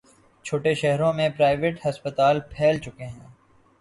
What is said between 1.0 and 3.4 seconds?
میں پرائیویٹ ہسپتال پھیل چکے ہیں۔